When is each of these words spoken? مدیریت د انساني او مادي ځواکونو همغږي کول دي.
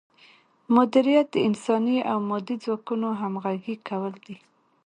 مدیریت 0.75 1.27
د 1.31 1.35
انساني 1.47 1.97
او 2.11 2.17
مادي 2.29 2.55
ځواکونو 2.65 3.07
همغږي 3.21 3.75
کول 3.87 4.13
دي. 4.25 4.37